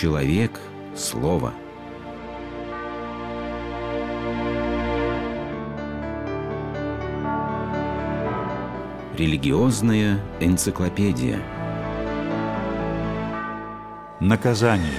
человек– 0.00 0.52
слово. 0.96 1.52
Религиозная 9.18 10.18
энциклопедия. 10.40 11.38
Наказание. 14.20 14.90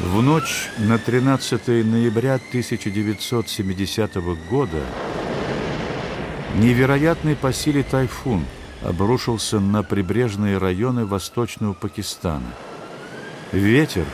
В 0.00 0.20
ночь 0.20 0.68
на 0.76 0.98
13 0.98 1.86
ноября 1.86 2.34
1970 2.34 4.16
года 4.50 4.82
невероятный 6.56 7.34
по 7.34 7.50
силе 7.54 7.82
тайфун 7.82 8.44
обрушился 8.84 9.60
на 9.60 9.82
прибрежные 9.82 10.58
районы 10.58 11.06
восточного 11.06 11.72
Пакистана. 11.72 12.54
Ветер, 13.52 14.04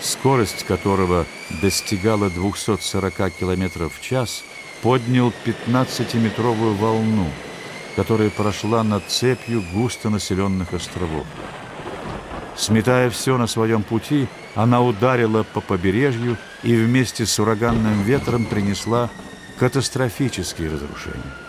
скорость 0.00 0.64
которого 0.64 1.26
достигала 1.62 2.30
240 2.30 3.14
км 3.38 3.88
в 3.88 4.00
час, 4.00 4.44
поднял 4.82 5.32
15-метровую 5.44 6.74
волну, 6.74 7.26
которая 7.96 8.30
прошла 8.30 8.84
над 8.84 9.04
цепью 9.08 9.64
густонаселенных 9.72 10.72
островов. 10.72 11.26
Сметая 12.56 13.10
все 13.10 13.36
на 13.36 13.48
своем 13.48 13.82
пути, 13.82 14.28
она 14.54 14.80
ударила 14.80 15.42
по 15.42 15.60
побережью 15.60 16.36
и 16.62 16.76
вместе 16.76 17.26
с 17.26 17.38
ураганным 17.40 18.02
ветром 18.02 18.44
принесла 18.44 19.10
катастрофические 19.58 20.70
разрушения. 20.70 21.43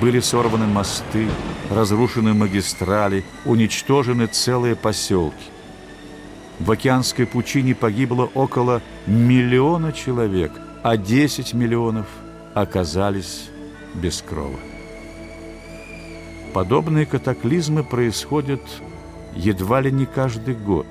Были 0.00 0.20
сорваны 0.20 0.66
мосты, 0.66 1.28
разрушены 1.70 2.34
магистрали, 2.34 3.24
уничтожены 3.44 4.26
целые 4.26 4.74
поселки. 4.76 5.50
В 6.58 6.70
океанской 6.70 7.26
пучине 7.26 7.74
погибло 7.74 8.30
около 8.34 8.82
миллиона 9.06 9.92
человек, 9.92 10.52
а 10.82 10.96
10 10.96 11.54
миллионов 11.54 12.06
оказались 12.54 13.50
без 13.94 14.22
крова. 14.22 14.58
Подобные 16.52 17.06
катаклизмы 17.06 17.82
происходят 17.82 18.62
едва 19.34 19.80
ли 19.80 19.90
не 19.90 20.06
каждый 20.06 20.54
год. 20.54 20.86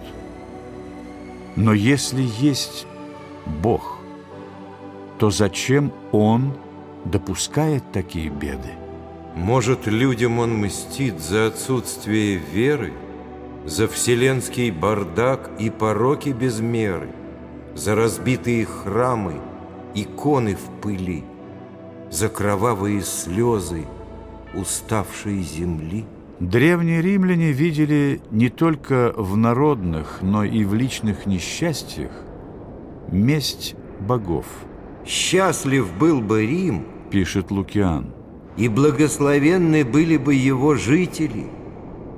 Но 1.56 1.74
если 1.74 2.22
есть 2.22 2.86
Бог, 3.46 4.00
то 5.20 5.30
зачем 5.30 5.94
Он 6.12 6.54
допускает 7.06 7.84
такие 7.94 8.30
беды? 8.30 8.83
Может, 9.36 9.88
людям 9.88 10.40
Он 10.40 10.58
мстит 10.58 11.20
за 11.20 11.48
отсутствие 11.48 12.38
веры, 12.38 12.94
за 13.66 13.88
вселенский 13.88 14.72
бардак 14.72 15.52
и 15.60 15.70
пороки 15.70 16.30
без 16.30 16.60
меры, 16.60 17.10
за 17.76 17.96
разбитые 17.96 18.66
храмы, 18.66 19.36
иконы 19.96 20.56
в 20.56 20.82
пыли, 20.82 21.24
за 22.12 22.30
кровавые 22.30 23.02
слезы 23.02 23.86
уставшей 24.54 25.42
земли– 25.42 26.06
Древние 26.40 27.02
римляне 27.02 27.54
видели 27.54 28.20
не 28.30 28.50
только 28.50 29.14
в 29.16 29.38
народных, 29.38 30.20
но 30.22 30.44
и 30.44 30.66
в 30.66 30.74
личных 30.74 31.26
несчастьях 31.26 32.12
месть 33.10 33.76
богов. 34.02 34.46
«Счастлив 35.06 35.88
был 35.98 36.20
бы 36.20 36.46
Рим,— 36.46 36.86
пишет 37.12 37.50
Лукиан,— 37.50 38.14
и 38.58 38.68
благословенны 38.68 39.84
были 39.84 40.18
бы 40.18 40.36
его 40.36 40.76
жители, 40.76 41.48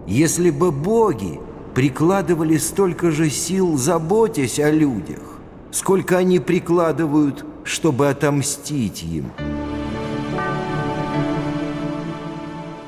если 0.08 0.50
бы 0.50 0.72
боги 0.72 1.40
прикладывали 1.74 2.58
столько 2.58 3.12
же 3.12 3.30
сил, 3.30 3.78
заботясь 3.78 4.60
о 4.60 4.72
людях, 4.72 5.40
сколько 5.72 6.18
они 6.18 6.40
прикладывают, 6.40 7.46
чтобы 7.64 8.10
отомстить 8.10 9.04
им». 9.04 9.32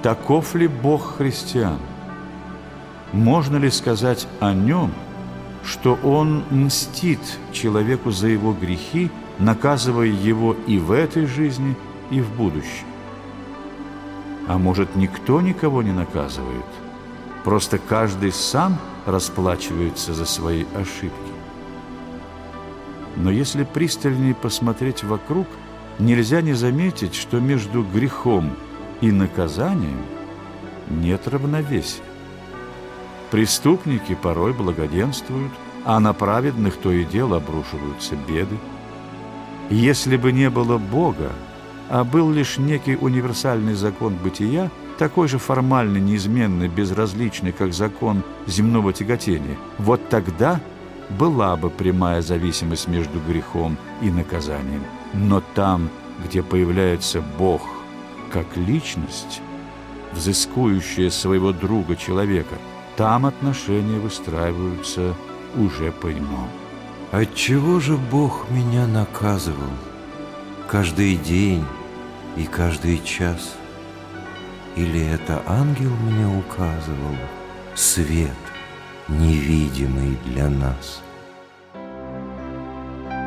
Таков 0.04 0.56
ли 0.56 0.68
Бог 0.68 1.18
христиан? 1.18 1.80
Можно 3.12 3.58
ли 3.58 3.70
сказать 3.72 4.28
о 4.40 4.54
нем, 4.54 4.94
что 5.64 5.98
он 6.04 6.44
мстит 6.52 7.20
человеку 7.52 8.12
за 8.12 8.28
его 8.28 8.54
грехи, 8.54 9.10
наказывая 9.40 10.08
его 10.08 10.56
и 10.68 10.78
в 10.78 10.92
этой 10.92 11.26
жизни, 11.26 11.76
и 12.12 12.22
в 12.22 12.32
будущем? 12.38 12.86
А 14.48 14.58
может, 14.58 14.96
никто 14.96 15.42
никого 15.42 15.84
не 15.84 15.92
наказывает? 15.92 16.66
Просто 17.44 17.78
каждый 17.78 18.32
сам 18.32 18.78
расплачивается 19.06 20.14
за 20.14 20.26
свои 20.26 20.66
ошибки. 20.76 21.32
Но 23.18 23.32
если 23.32 23.64
пристальнее 23.64 24.36
посмотреть 24.36 25.04
вокруг, 25.04 25.48
нельзя 26.00 26.42
не 26.42 26.54
заметить, 26.54 27.16
что 27.16 27.40
между 27.40 27.84
грехом 27.84 28.54
и 29.02 29.12
наказанием 29.12 30.02
нет 30.90 31.28
равновесия. 31.28 32.04
Преступники 33.32 34.16
порой 34.16 34.54
благоденствуют, 34.54 35.52
а 35.84 36.00
на 36.00 36.14
праведных 36.14 36.78
то 36.78 36.92
и 36.92 37.04
дело 37.04 37.38
обрушиваются 37.38 38.16
беды. 38.16 38.58
Если 39.70 40.16
бы 40.16 40.32
не 40.32 40.50
было 40.50 40.78
Бога, 40.78 41.32
а 41.90 42.04
был 42.04 42.32
лишь 42.32 42.58
некий 42.58 42.96
универсальный 42.96 43.74
закон 43.74 44.16
бытия, 44.16 44.70
такой 44.98 45.28
же 45.28 45.38
формальный, 45.38 46.02
неизменный, 46.02 46.68
безразличный, 46.68 47.52
как 47.52 47.74
закон 47.74 48.24
земного 48.48 48.94
тяготения, 48.94 49.58
вот 49.78 50.10
тогда 50.10 50.60
была 51.10 51.56
бы 51.56 51.70
прямая 51.70 52.22
зависимость 52.22 52.88
между 52.88 53.20
грехом 53.20 53.78
и 54.02 54.10
наказанием. 54.10 54.84
Но 55.14 55.42
там, 55.56 55.90
где 56.26 56.44
появляется 56.44 57.24
Бог– 57.38 57.62
как 58.32 58.58
личность, 58.58 59.42
взыскующая 60.14 61.10
своего 61.10 61.52
друга 61.52 61.96
человека, 61.96 62.56
там 62.96 63.26
отношения 63.26 64.00
выстраиваются 64.00 65.14
уже 65.56 65.92
по-иному. 65.92 66.50
Отчего 67.12 67.80
же 67.80 67.98
Бог 67.98 68.48
меня 68.50 68.86
наказывал 68.88 69.72
каждый 70.68 71.16
день 71.16 71.64
и 72.38 72.46
каждый 72.46 73.04
час? 73.04 73.56
Или 74.76 75.06
это 75.06 75.42
ангел 75.48 75.90
мне 75.90 76.28
указывал 76.40 77.16
свет, 77.76 78.32
невидимый 79.08 80.18
для 80.26 80.50
нас? 80.50 81.02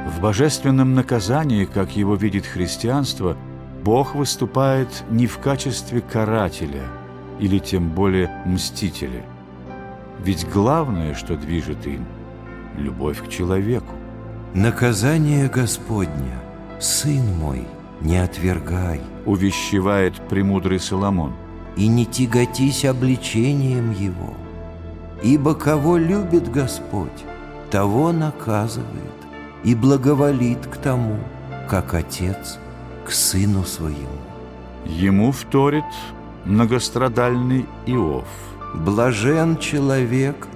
В 0.06 0.20
божественном 0.20 0.94
наказании, 0.94 1.64
как 1.64 1.96
его 1.96 2.14
видит 2.14 2.46
христианство– 2.46 3.36
Бог 3.82 4.14
выступает 4.14 5.04
не 5.10 5.26
в 5.26 5.38
качестве 5.38 6.02
карателя 6.02 6.82
или 7.38 7.58
тем 7.58 7.88
более 7.90 8.30
мстителя. 8.44 9.24
Ведь 10.18 10.46
главное, 10.50 11.14
что 11.14 11.34
движет 11.36 11.86
им– 11.86 12.04
любовь 12.76 13.24
к 13.24 13.28
человеку. 13.28 13.94
«Наказание 14.52 15.48
Господня, 15.48 16.42
Сын 16.78 17.24
мой, 17.38 17.66
не 18.00 18.18
отвергай»,– 18.18 19.00
увещевает 19.26 20.14
премудрый 20.28 20.80
Соломон. 20.80 21.32
«И 21.76 21.86
не 21.86 22.06
тяготись 22.06 22.84
обличением 22.84 23.92
Его, 23.92 24.34
ибо 25.22 25.54
кого 25.54 25.96
любит 25.96 26.50
Господь, 26.50 27.24
того 27.70 28.12
наказывает 28.12 29.20
и 29.64 29.74
благоволит 29.74 30.66
к 30.66 30.76
тому, 30.76 31.18
как 31.68 31.94
Отец– 31.94 32.58
к 33.04 33.12
сыну 33.12 33.64
своему. 33.64 34.20
Ему 34.86 35.32
вторит 35.32 35.84
многострадальный 36.44 37.66
Иов. 37.86 38.28
Блажен 38.74 39.56
человек, 39.56 40.46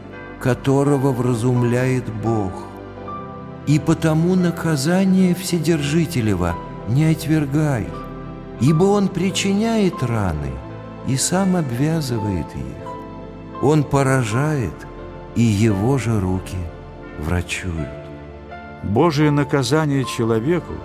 которого 0.40 1.10
вразумляет 1.10 2.04
Бог, 2.22 2.52
и 3.66 3.80
потому 3.80 4.36
наказание 4.36 5.34
Вседержителева 5.34 6.54
не 6.88 7.04
отвергай, 7.06 7.86
ибо 8.60 8.84
Он 8.84 9.08
причиняет 9.08 10.02
раны 10.02 10.52
и 11.06 11.16
сам 11.16 11.56
обвязывает 11.56 12.46
их. 12.54 13.62
Он 13.62 13.84
поражает, 13.84 14.74
и 15.34 15.42
Его 15.42 15.98
же 15.98 16.20
руки 16.20 16.58
врачуют. 17.18 17.88
Божие 18.82 19.30
наказание 19.30 20.04
человеку– 20.04 20.74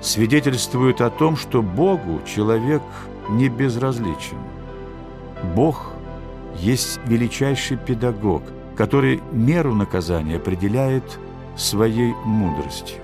свидетельствует 0.00 1.00
о 1.00 1.10
том, 1.10 1.36
что 1.36 1.62
Богу 1.62 2.20
человек 2.24 2.82
не 3.28 3.48
безразличен. 3.48 4.38
Бог 5.54 5.92
есть 6.56 7.00
величайший 7.06 7.76
педагог, 7.76 8.42
который 8.76 9.20
меру 9.32 9.74
наказания 9.74 10.36
определяет 10.36 11.18
своей 11.56 12.14
мудростью. 12.24 12.98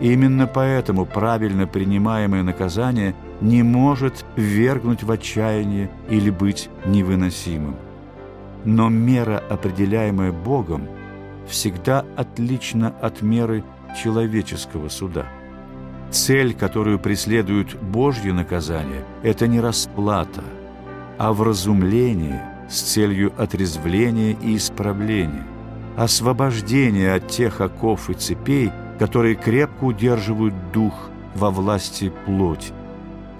Именно 0.00 0.46
поэтому 0.46 1.04
правильно 1.04 1.66
принимаемое 1.66 2.42
наказание 2.42 3.14
не 3.40 3.62
может 3.62 4.24
ввергнуть 4.36 5.02
в 5.02 5.10
отчаяние 5.10 5.90
или 6.08 6.30
быть 6.30 6.70
невыносимым. 6.86 7.76
но 8.64 8.88
мера, 8.88 9.42
определяемая 9.48 10.32
Богом, 10.32 10.86
всегда 11.48 12.04
отлична 12.16 12.94
от 13.00 13.22
меры 13.22 13.64
человеческого 14.00 14.88
суда. 14.88 15.26
Цель, 16.10 16.54
которую 16.54 16.98
преследует 16.98 17.80
Божье 17.80 18.32
наказание, 18.32 19.04
это 19.22 19.46
не 19.46 19.60
расплата, 19.60 20.42
а 21.18 21.32
вразумление 21.32 22.42
с 22.68 22.80
целью 22.80 23.32
отрезвления 23.38 24.36
и 24.42 24.56
исправления, 24.56 25.46
освобождения 25.96 27.14
от 27.14 27.28
тех 27.28 27.60
оков 27.60 28.10
и 28.10 28.14
цепей, 28.14 28.70
которые 29.00 29.34
крепко 29.34 29.84
удерживают 29.84 30.54
дух 30.74 30.92
во 31.34 31.50
власти 31.50 32.12
плоти. 32.26 32.74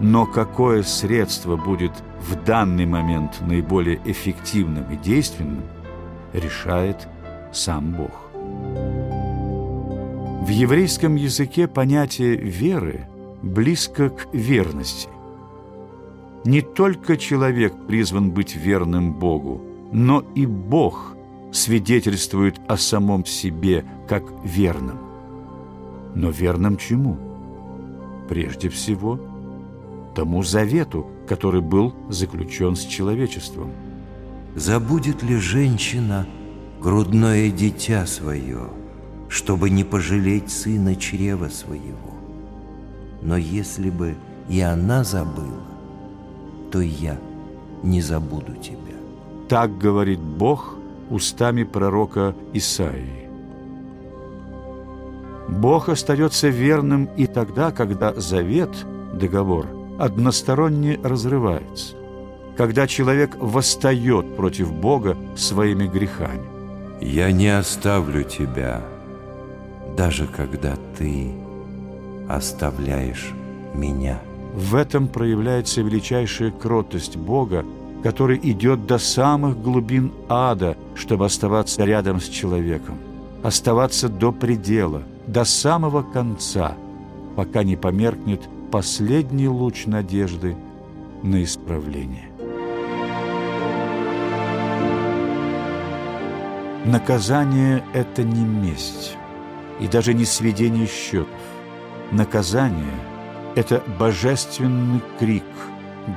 Но 0.00 0.24
какое 0.24 0.82
средство 0.82 1.56
будет 1.56 1.92
в 2.18 2.34
данный 2.46 2.86
момент 2.86 3.42
наиболее 3.42 4.00
эффективным 4.06 4.90
и 4.90 4.96
действенным, 4.96 5.64
решает 6.32 7.06
сам 7.52 7.92
Бог. 7.92 8.30
В 10.46 10.48
еврейском 10.48 11.16
языке 11.16 11.68
понятие 11.68 12.36
веры 12.36 13.06
близко 13.42 14.08
к 14.08 14.28
верности. 14.32 15.10
Не 16.46 16.62
только 16.62 17.18
человек 17.18 17.74
призван 17.86 18.30
быть 18.30 18.56
верным 18.56 19.12
Богу, 19.12 19.60
но 19.92 20.24
и 20.34 20.46
Бог 20.46 21.14
свидетельствует 21.52 22.58
о 22.66 22.78
самом 22.78 23.26
себе 23.26 23.84
как 24.08 24.24
верным. 24.42 25.09
Но 26.14 26.30
верным 26.30 26.76
чему? 26.76 27.16
Прежде 28.28 28.68
всего, 28.68 29.20
тому 30.14 30.42
завету, 30.42 31.06
который 31.28 31.60
был 31.60 31.94
заключен 32.08 32.76
с 32.76 32.84
человечеством. 32.84 33.70
Забудет 34.56 35.22
ли 35.22 35.36
женщина 35.36 36.26
грудное 36.80 37.50
дитя 37.50 38.06
свое– 38.06 38.68
чтобы 39.30 39.70
не 39.70 39.84
пожалеть 39.84 40.50
сына 40.50 40.96
чрева 40.96 41.48
своего. 41.48 42.14
Но 43.22 43.36
если 43.36 43.88
бы 43.88 44.16
и 44.48 44.60
она 44.60 45.04
забыла, 45.04 45.62
то 46.72 46.80
я 46.80 47.16
не 47.84 48.02
забуду 48.02 48.54
тебя. 48.56 48.96
Так 49.48 49.78
говорит 49.78 50.18
Бог 50.18 50.74
устами 51.10 51.62
пророка 51.62 52.34
Исаии. 52.52 53.19
Бог 55.48 55.88
остается 55.88 56.48
верным 56.48 57.08
и 57.16 57.26
тогда, 57.26 57.70
когда 57.70 58.14
завет, 58.14 58.70
договор, 59.12 59.66
односторонне 59.98 60.98
разрывается, 61.02 61.96
когда 62.56 62.86
человек 62.86 63.36
восстает 63.38 64.36
против 64.36 64.72
Бога 64.72 65.16
своими 65.36 65.86
грехами. 65.86 66.42
«Я 67.00 67.32
не 67.32 67.48
оставлю 67.48 68.22
тебя», 68.22 68.82
даже 69.96 70.26
когда 70.26 70.76
ты 70.96 71.34
оставляешь 72.28 73.32
меня. 73.74 74.18
В 74.54 74.74
этом 74.74 75.08
проявляется 75.08 75.82
величайшая 75.82 76.50
кротость 76.50 77.16
Бога, 77.16 77.64
который 78.02 78.40
идет 78.42 78.86
до 78.86 78.98
самых 78.98 79.60
глубин 79.60 80.12
ада, 80.28 80.76
чтобы 80.94 81.26
оставаться 81.26 81.84
рядом 81.84 82.20
с 82.20 82.28
человеком, 82.28 82.98
оставаться 83.42 84.08
до 84.08 84.32
предела, 84.32 85.02
до 85.32 85.44
самого 85.44 86.02
конца, 86.02 86.76
пока 87.36 87.62
не 87.62 87.76
померкнет 87.76 88.48
последний 88.72 89.46
луч 89.46 89.86
надежды 89.86 90.56
на 91.22 91.44
исправление. 91.44 92.30
Наказание– 96.84 97.84
это 97.92 98.24
не 98.24 98.44
месть 98.44 99.16
и 99.78 99.86
даже 99.86 100.14
не 100.14 100.24
сведение 100.24 100.88
счетов. 100.88 101.28
Наказание– 102.10 102.98
это 103.54 103.84
божественный 104.00 105.00
крик, 105.20 105.44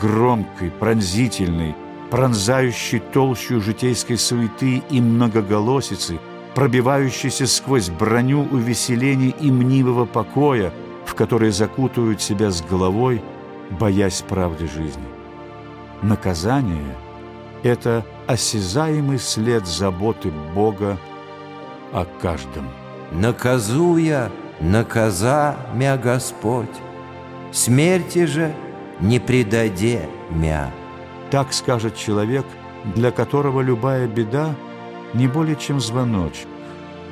громкий, 0.01 0.71
пронзительный, 0.79 1.75
пронзающий 2.09 2.99
толщу 2.99 3.61
житейской 3.61 4.17
суеты 4.17 4.81
и 4.89 5.01
многоголосицы, 5.01 6.19
пробивающийся 6.55 7.47
сквозь 7.47 7.89
броню 7.89 8.47
увеселений 8.51 9.35
и 9.39 9.51
мнивого 9.51 10.05
покоя, 10.05 10.71
в 11.05 11.15
которые 11.15 11.51
закутывают 11.51 12.21
себя 12.21 12.51
с 12.51 12.61
головой, 12.61 13.21
боясь 13.71 14.21
правды 14.21 14.67
жизни. 14.67 15.03
Наказание– 16.01 16.95
это 17.63 18.05
осязаемый 18.27 19.19
след 19.19 19.65
заботы 19.67 20.31
Бога 20.53 20.97
о 21.91 22.05
каждом 22.21 22.67
наказуя, 23.13 24.31
наказа 24.59 25.55
мя 25.73 25.97
Господь, 25.97 26.69
смерти 27.51 28.25
же 28.25 28.53
не 28.99 29.19
предаде 29.19 30.09
мя. 30.29 30.71
Так 31.31 31.53
скажет 31.53 31.95
человек, 31.95 32.45
для 32.95 33.11
которого 33.11 33.61
любая 33.61 34.07
беда 34.07 34.55
не 35.13 35.27
более 35.27 35.55
чем 35.55 35.79
звоночек, 35.79 36.47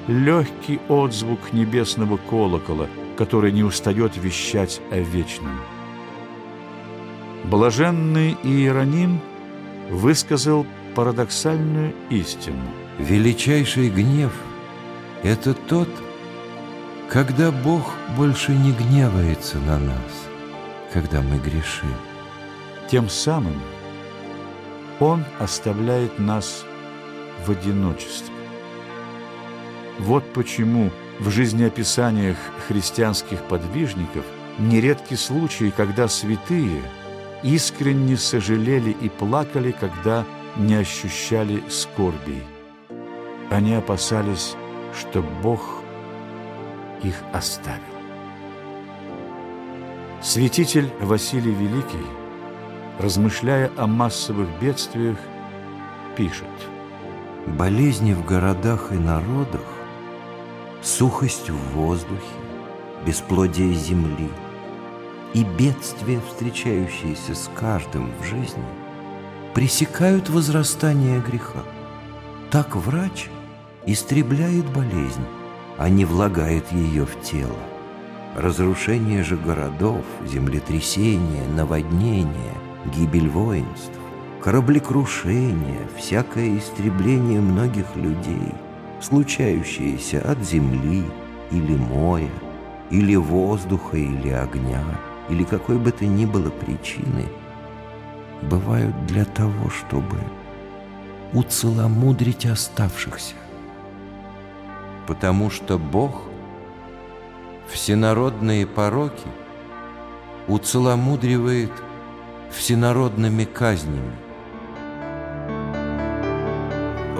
легкий 0.08 0.80
отзвук 0.88 1.54
небесного 1.54 2.18
колокола, 2.18 2.88
который 3.18 3.52
не 3.52 3.64
устает 3.64 4.18
вещать 4.18 4.82
о 4.92 4.98
вечном. 5.00 5.60
Блаженный 7.44 8.38
Иероним 8.44 9.20
высказал 9.90 10.66
парадоксальную 10.96 11.94
истину. 12.10 12.64
Величайший 13.00 13.90
гнев– 13.90 14.32
это 15.24 15.54
тот, 15.54 15.90
когда 17.10 17.52
Бог 17.52 17.94
больше 18.16 18.52
не 18.52 18.72
гневается 18.72 19.58
на 19.60 19.80
нас, 19.80 20.28
когда 20.94 21.22
мы 21.22 21.38
грешим. 21.40 21.94
Тем 22.90 23.10
самым 23.10 23.60
Он 25.00 25.24
оставляет 25.40 26.20
нас 26.20 26.66
в 27.46 27.52
одиночестве. 27.52 28.34
Вот 30.00 30.24
почему 30.34 30.90
в 31.20 31.30
жизнеописаниях 31.30 32.38
христианских 32.68 33.44
подвижников 33.44 34.26
нередки 34.58 35.16
случаи, 35.16 35.72
когда 35.76 36.08
святые 36.08 36.82
искренне 37.44 38.18
сожалели 38.18 38.92
и 38.92 39.10
плакали, 39.10 39.76
когда 39.78 40.26
не 40.58 40.76
ощущали 40.76 41.64
скорби. 41.70 42.44
Они 43.50 43.74
опасались 43.74 44.56
что 44.94 45.22
Бог 45.22 45.62
их 47.04 47.16
оставил. 47.34 47.82
Святитель 50.22 50.92
Василий 51.00 51.54
Великий, 51.54 52.06
размышляя 53.00 53.72
о 53.78 53.88
массовых 53.88 54.48
бедствиях, 54.60 55.18
пишет 56.16 56.46
«Болезни 57.48 58.14
в 58.14 58.26
городах 58.26 58.92
и 58.92 58.96
народах, 58.96 59.66
сухость 60.82 61.50
в 61.50 61.76
воздухе, 61.76 62.38
бесплодие 63.06 63.74
земли 63.74 64.30
и 65.34 65.44
бедствия, 65.44 66.22
встречающиеся 66.28 67.36
с 67.36 67.50
каждым 67.56 68.12
в 68.20 68.26
жизни, 68.26 68.64
пресекают 69.54 70.30
возрастание 70.30 71.20
греха. 71.20 71.64
Так 72.52 72.76
врач– 72.76 73.30
истребляет 73.86 74.66
болезнь, 74.72 75.26
а 75.78 75.90
не 75.90 76.06
влагает 76.06 76.72
ее 76.72 77.06
в 77.06 77.22
тело. 77.22 77.58
Разрушение 78.36 79.24
же 79.24 79.36
городов, 79.36 80.06
землетрясения, 80.26 81.48
наводнения, 81.56 82.54
гибель 82.96 83.30
воинств, 83.30 84.00
кораблекрушение, 84.42 85.88
всякое 85.98 86.58
истребление 86.58 87.40
многих 87.40 87.96
людей, 87.96 88.54
случающееся 89.02 90.22
от 90.22 90.40
земли 90.44 91.04
или 91.52 91.76
моря, 91.76 92.30
или 92.90 93.16
воздуха, 93.16 93.98
или 93.98 94.30
огня, 94.30 94.84
или 95.30 95.44
какой 95.44 95.78
бы 95.78 95.92
то 95.92 96.06
ни 96.06 96.26
было 96.26 96.50
причины, 96.50 97.26
бывают 98.44 99.06
для 99.06 99.26
того, 99.26 99.70
чтобы 99.70 100.18
уцеломудрить 101.34 102.46
оставшихся 102.46 103.36
потому 105.12 105.50
что 105.50 105.78
Бог 105.78 106.22
всенародные 107.70 108.66
пороки 108.66 109.28
уцеломудривает 110.48 111.72
всенародными 112.50 113.44
казнями. 113.44 114.16